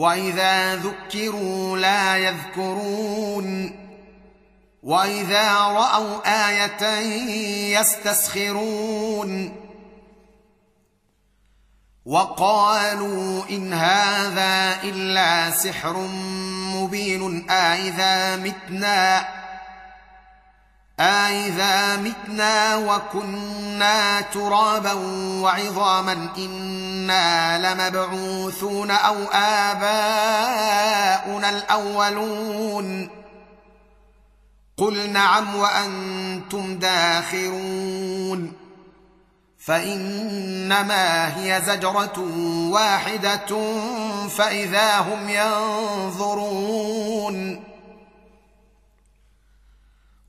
[0.00, 3.76] واذا ذكروا لا يذكرون
[4.82, 6.48] واذا راوا
[6.98, 9.56] إيه يستسخرون
[12.06, 15.96] وقالوا ان هذا الا سحر
[16.74, 19.28] مبين أإذا متنا
[21.00, 24.92] أإذا متنا وكنا ترابا
[25.42, 30.30] وعظاما إنا لمبعوثون أو آباؤنا
[31.50, 33.08] الأولون
[34.76, 38.52] قل نعم وأنتم داخرون
[39.58, 42.18] فانما هي زجره
[42.70, 43.74] واحدة
[44.28, 46.50] فاذا هم ينظرون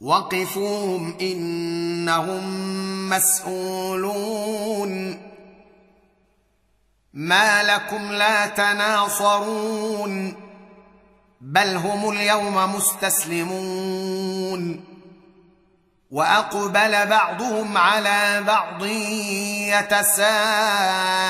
[0.00, 2.44] وقفوهم انهم
[3.10, 4.90] مسؤولون
[7.12, 10.34] ما لكم لا تناصرون
[11.40, 14.10] بل هم اليوم مستسلمون
[16.10, 18.84] واقبل بعضهم على بعض
[19.74, 21.29] يتساءلون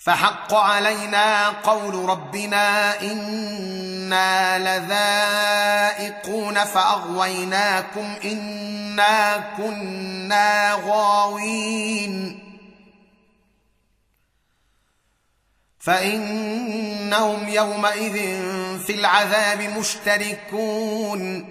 [0.00, 12.38] فحق علينا قول ربنا إنا لذائقون فأغويناكم إنا كنا غاوين.
[15.78, 18.14] فإنهم يومئذ
[18.78, 21.50] في العذاب مشتركون.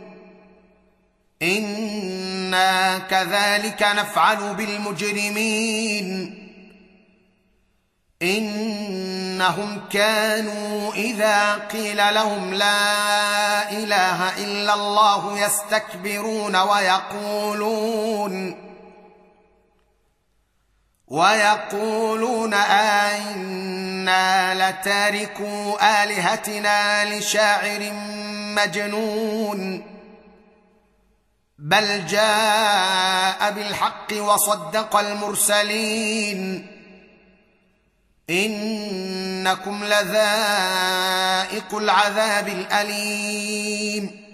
[1.41, 6.48] إنا كذلك نفعل بالمجرمين.
[8.21, 17.89] إنهم كانوا إذا قيل لهم لا إله إلا الله يستكبرون ويقولون
[21.07, 23.89] ويقولون أئنا
[24.71, 27.91] لتاركوا آلهتنا لشاعر
[28.55, 29.85] مجنون
[31.59, 36.78] بل جاء بالحق وصدق المرسلين
[38.29, 44.29] إنكم لذائق العذاب الأليم.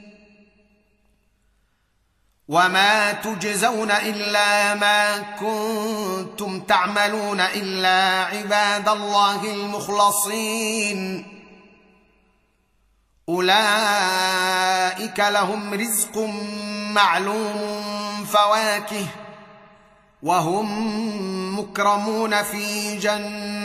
[2.48, 11.32] وما تجزون إلا ما كنتم تعملون إلا عباد الله المخلصين.
[13.30, 16.18] أولئك لهم رزق
[16.92, 19.06] معلوم فواكه
[20.24, 23.65] وهم مكرمون في جنات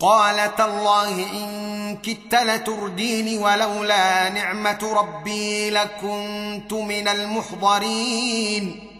[0.00, 8.93] قال تالله إن كدت لترديني ولولا نعمة ربي لكنت من المحضرين.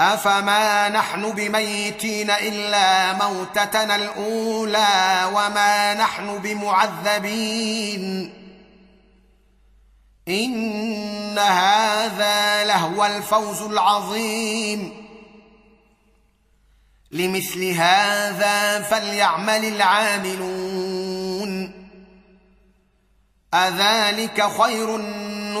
[0.00, 8.32] أفما نحن بميتين إلا موتتنا الأولى وما نحن بمعذبين
[10.28, 15.06] إن هذا لهو الفوز العظيم
[17.10, 21.06] لمثل هذا فليعمل العاملون
[23.54, 24.96] أذلك خير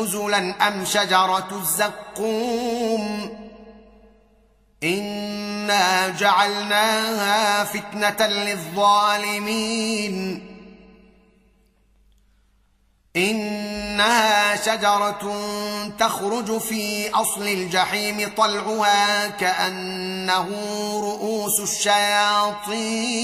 [0.00, 3.45] نزلا أم شجرة الزقوم
[4.86, 10.16] أنا جعلناها فتنه للظالمين.
[13.16, 15.34] انها شجره
[15.98, 20.48] تخرج في اصل الجحيم طلعها كانه
[21.00, 23.16] رؤوس الشياطين.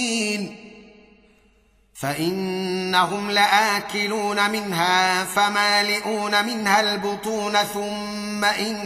[2.02, 8.76] فانهم لاكلون منها فمالئون منها البطون ثم ان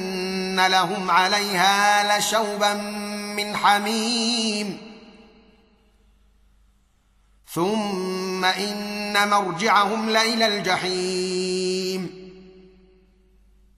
[0.60, 2.74] لهم عليها لشوبا
[3.36, 4.96] من حميم
[7.52, 12.26] ثم ان مرجعهم لالى الجحيم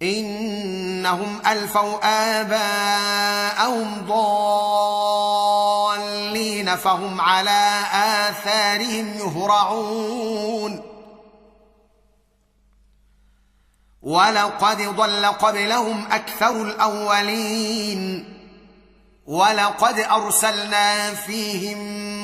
[0.03, 1.99] انهم الفوا
[2.41, 4.07] اباءهم
[5.29, 10.98] ضالين فهم على اثارهم يهرعون
[14.09, 18.25] ولقد ضل قبلهم أكثر الأولين
[19.27, 21.79] ولقد أرسلنا فيهم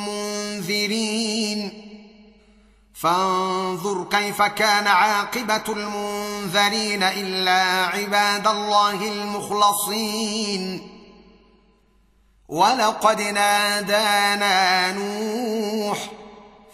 [0.08, 1.81] منذرين.
[2.94, 10.90] فانظر كيف كان عاقبة المنذرين إلا عباد الله المخلصين.
[12.48, 15.98] ولقد نادانا نوح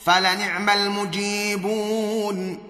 [0.04, 2.69] فلنعم المجيبون.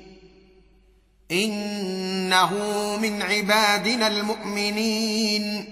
[1.31, 2.53] إنه
[3.01, 5.65] من عبادنا المؤمنين.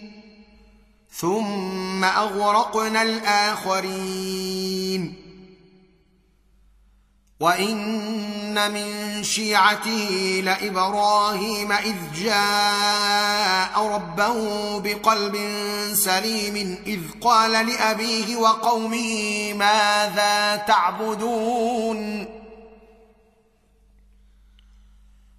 [1.12, 4.50] ثم أغرقنا الآخرين.
[7.40, 15.38] وإن من شيعته لإبراهيم إذ جاء ربه بقلب
[15.94, 22.39] سليم إذ قال لأبيه وقومه ماذا تعبدون؟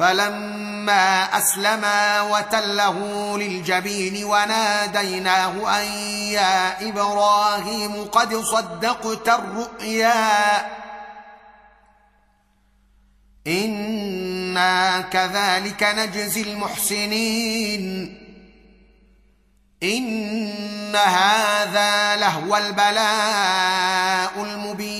[0.00, 5.84] فلما أسلما وتله للجبين وناديناه أن
[6.32, 10.70] يا إبراهيم قد صدقت الرؤيا.
[13.46, 18.16] إنا كذلك نجزي المحسنين.
[19.82, 24.99] إن هذا لهو البلاء المبين.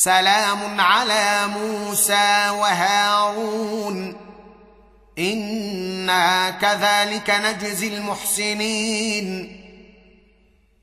[0.00, 4.16] سلام على موسى وهارون.
[5.18, 9.56] إنا كذلك نجزي المحسنين.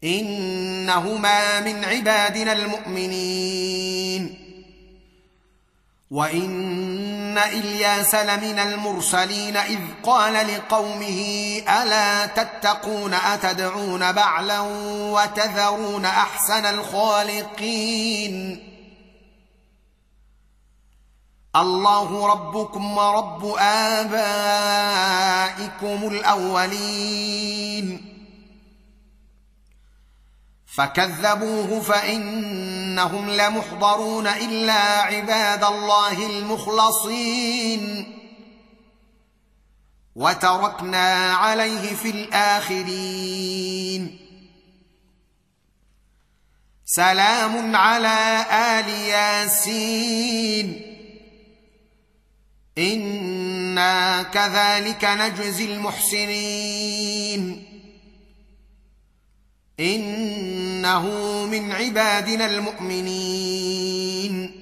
[0.03, 4.41] إنهما من عبادنا المؤمنين.
[6.11, 14.59] وإن إلياس لمن المرسلين إذ قال لقومه ألا تتقون أتدعون بعلا
[15.11, 18.74] وتذرون أحسن الخالقين؟
[21.55, 24.07] الله ربكم ورب آبائكم
[26.07, 28.11] الأولين.
[30.75, 38.11] فكذبوه فإنهم لمحضرون إلا عباد الله المخلصين.
[40.15, 44.19] وتركنا عليه في الآخرين.
[46.85, 50.84] سلام على آل ياسين.
[52.77, 57.65] أنا كذلك نجزي المحسنين
[59.79, 61.05] انه
[61.45, 64.61] من عبادنا المؤمنين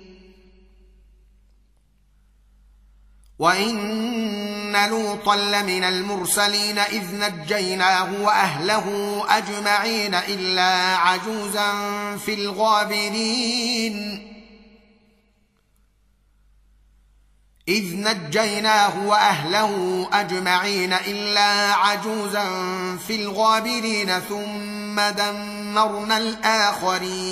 [3.39, 8.88] وان لوطا لمن المرسلين اذ نجيناه واهله
[9.38, 11.72] اجمعين الا عجوزا
[12.17, 14.32] في الغابرين
[17.67, 22.46] إذ نجيناه وأهله أجمعين إلا عجوزا
[23.08, 27.29] في الغابرين ثم دمرنا الآخرين.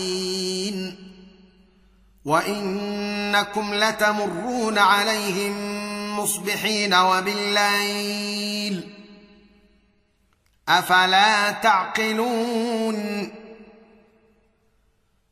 [2.26, 5.56] وإنكم لتمرون عليهم
[6.20, 8.90] مصبحين وبالليل.
[10.70, 13.32] أفلا تعقلون؟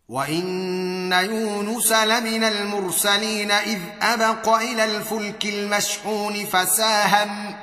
[0.09, 7.55] وان يونس لمن المرسلين اذ ابق إلى الفلك المشحون فساهم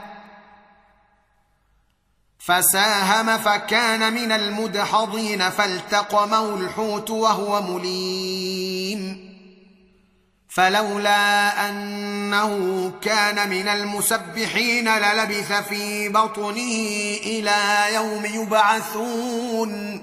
[2.38, 9.26] فساهم فكان من المدحضين فالتقمه الحوت وهو مليم
[10.49, 16.57] فلولا انه كان من المسبحين للبث في بطنه
[17.23, 20.03] إلى يوم يبعثون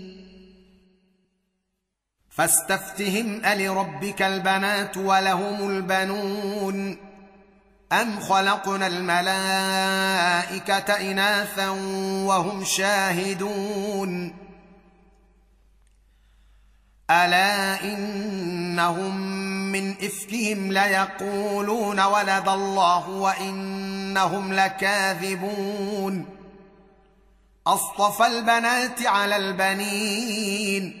[2.41, 6.97] فاستفتهم ألربك البنات ولهم البنون
[7.91, 9.51] أم خلقنا الملائكة
[11.11, 11.69] إناثا
[12.27, 14.33] وهم شاهدون
[17.11, 19.17] ألا إنهم
[19.71, 26.25] من إفكهم ليقولون ولد الله وإنهم لكاذبون
[27.67, 31.00] أصطفى البنات على البنين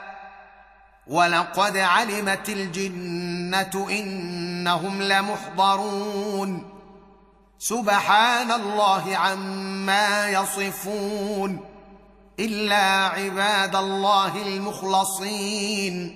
[1.07, 6.71] ولقد علمت الجنة إنهم لمحضرون.
[7.59, 11.59] سبحان الله عما يصفون.
[12.39, 16.15] إلا عباد الله المخلصين.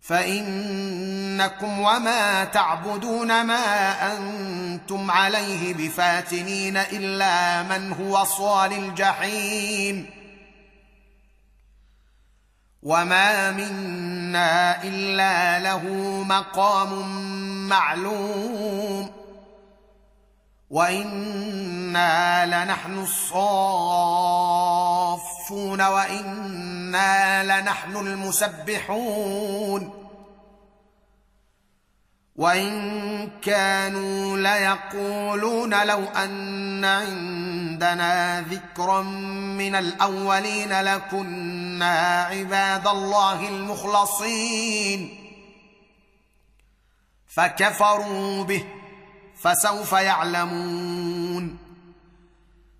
[0.00, 10.17] فإنكم وما تعبدون ما أنتم عليه بفاتنين إلا من هو صال الجحيم.
[12.82, 15.84] وما منا الا له
[16.28, 17.18] مقام
[17.68, 19.10] معلوم
[20.70, 23.40] وأنا لنحن الصافون
[25.82, 29.97] وأنا لنحن المسبحون
[32.38, 39.02] وإن كانوا ليقولون لو أن عندنا ذكرا
[39.58, 45.24] من الأولين لكنا عباد الله المخلصين.
[47.28, 48.64] فكفروا به
[49.40, 51.17] فسوف يعلمون.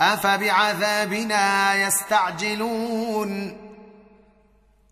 [0.00, 3.56] أفبعذابنا يستعجلون؟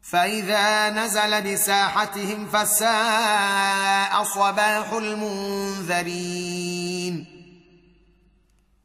[0.03, 6.27] فإذا نزل بساحتهم فساء صباح المنذرين.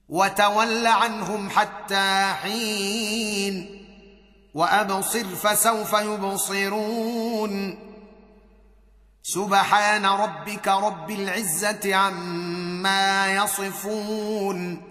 [0.09, 3.81] وتول عنهم حتى حين.
[4.53, 7.79] وأبصر فسوف يبصرون.
[9.23, 14.90] سبحان ربك رب العزة عما يصفون.